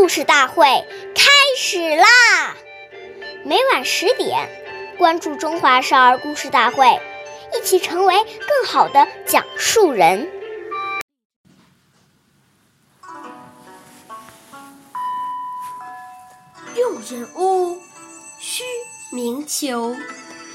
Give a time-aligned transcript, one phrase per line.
[0.00, 0.64] 故事大会
[1.14, 2.56] 开始啦！
[3.44, 4.48] 每晚十点，
[4.96, 6.86] 关注《中华少儿故事大会》，
[7.54, 10.26] 一起成为更好的讲述人。
[16.76, 17.78] 用人物
[18.40, 18.64] 须
[19.12, 19.94] 明求，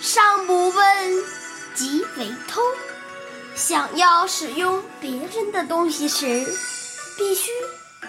[0.00, 1.24] 上不问
[1.74, 2.62] 即为偷。
[3.54, 6.42] 想要使用别人的东西时，
[7.18, 7.50] 必须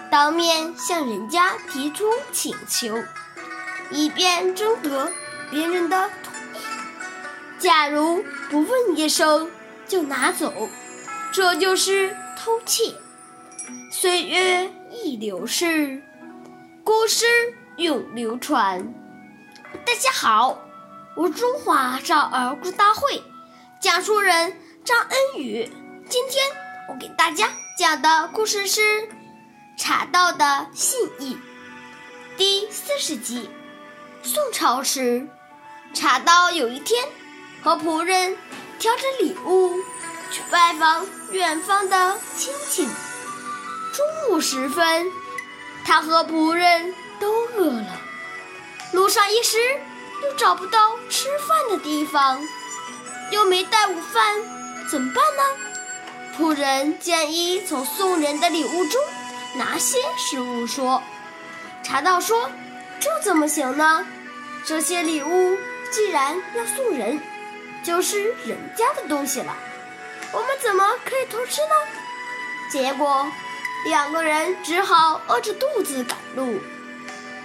[0.10, 3.04] 当面向人家提出请求，
[3.92, 5.12] 以便征得
[5.50, 6.58] 别人的同意。
[7.60, 9.52] 假如不问一声
[9.88, 10.70] 就拿走，
[11.32, 12.94] 这就是偷窃。
[13.92, 16.02] 岁月易流逝，
[16.84, 17.26] 故事
[17.78, 18.94] 永流传。
[19.86, 20.60] 大家好，
[21.16, 23.22] 我是中华少儿故事大会
[23.82, 24.56] 讲述人。
[24.86, 25.70] 张恩宇，
[26.08, 26.46] 今天
[26.88, 28.80] 我给大家讲的故事是
[29.98, 31.34] 《茶道的信义》
[32.38, 33.50] 第四十集。
[34.22, 35.28] 宋朝时，
[35.92, 37.04] 茶道有一天
[37.64, 38.38] 和仆人
[38.78, 39.76] 挑着礼物
[40.30, 42.86] 去拜访远方的亲戚。
[42.86, 45.12] 中午时分，
[45.84, 48.00] 他和仆人都饿了，
[48.94, 49.58] 路上一时
[50.24, 52.40] 又找不到吃饭的地方，
[53.32, 54.36] 又没带午饭。
[54.92, 56.38] 怎么办呢？
[56.38, 59.02] 仆人建议从送人的礼物中
[59.56, 60.68] 拿些食物。
[60.68, 61.02] 说，
[61.84, 62.50] 茶道说
[63.00, 64.06] ：“这怎么行呢？
[64.66, 65.58] 这些礼物
[65.92, 67.22] 既然要送人，
[67.84, 69.56] 就是人家的东西了，
[70.34, 71.76] 我们怎么可以偷吃呢？”
[72.70, 73.32] 结果，
[73.86, 76.60] 两个人只好饿着肚子赶路。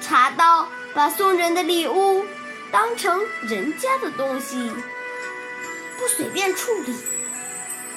[0.00, 2.26] 茶道把送人的礼物
[2.72, 4.72] 当成人家的东西，
[5.96, 6.96] 不随便处理。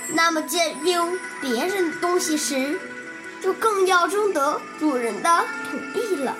[0.09, 2.79] 那么，借用别人的东西时，
[3.45, 5.29] 就更要征得主人的
[5.69, 6.35] 同意了。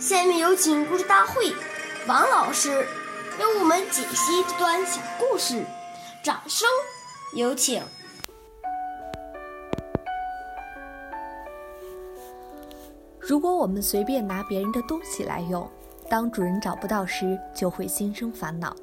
[0.00, 1.52] 下面有请故事大会
[2.08, 2.70] 王老师
[3.38, 5.62] 为我们解析这段小故事，
[6.22, 6.66] 掌声
[7.34, 7.82] 有请。
[13.20, 15.70] 如果我们随便拿别人的东西来用，
[16.08, 18.74] 当主人找不到时，就会心生烦恼。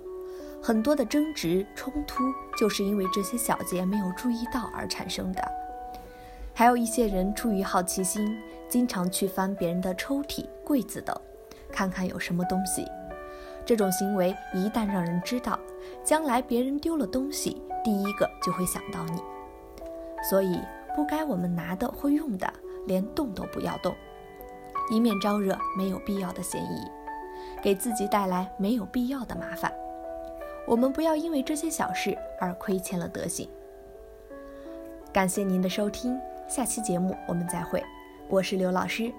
[0.62, 2.24] 很多的争执冲突，
[2.56, 5.42] 就是因为这些小节没有注意到而产生的。
[6.54, 11.16] 还有一些人出于好奇心，经常去翻别人的抽屉、柜子等，
[11.72, 12.86] 看看有什么东西。
[13.66, 15.58] 这种行为一旦让人知道，
[16.04, 19.22] 将来别人丢了东西，第一个就会想到你。
[20.30, 20.60] 所以，
[20.96, 22.52] 不该我们拿的或用的，
[22.86, 23.96] 连动都不要动，
[24.92, 26.86] 以免招惹没有必要的嫌疑，
[27.62, 29.72] 给自己带来没有必要的麻烦。
[30.68, 33.50] 我们不要因为这些小事而亏欠了德行。
[35.12, 36.20] 感谢您的收听，
[36.52, 37.82] 下期节目我们再会。
[38.28, 39.10] 我是刘老师，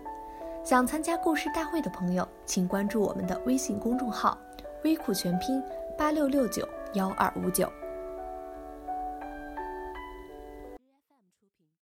[0.63, 4.37] 想参加故事大会的朋友，请关注我们的微信公众号
[4.85, 5.63] “微库全拼
[5.97, 7.67] 八六六九幺二五九”。